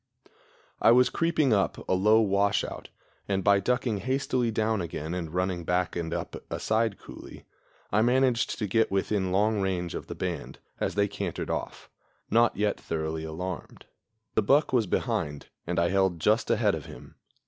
I 0.81 0.89
was 0.91 1.11
creeping 1.11 1.53
up 1.53 1.87
a 1.87 1.93
low 1.93 2.21
washout, 2.21 2.89
and, 3.27 3.43
by 3.43 3.59
ducking 3.59 3.97
hastily 3.99 4.49
down 4.49 4.81
again 4.81 5.13
and 5.13 5.31
running 5.31 5.63
back 5.63 5.95
and 5.95 6.11
up 6.11 6.43
a 6.49 6.59
side 6.59 6.97
coulee, 6.97 7.45
I 7.91 8.01
managed 8.01 8.57
to 8.57 8.65
get 8.65 8.89
within 8.89 9.31
long 9.31 9.61
range 9.61 9.93
of 9.93 10.07
the 10.07 10.15
band 10.15 10.57
as 10.79 10.95
they 10.95 11.07
cantered 11.07 11.51
off, 11.51 11.87
not 12.31 12.57
yet 12.57 12.79
thoroughly 12.79 13.25
alarmed. 13.25 13.85
The 14.33 14.41
buck 14.41 14.73
was 14.73 14.87
behind, 14.87 15.49
and 15.67 15.77
I 15.77 15.89
held 15.89 16.19
just 16.19 16.49
ahead 16.49 16.73
of 16.73 16.87
him. 16.87 17.13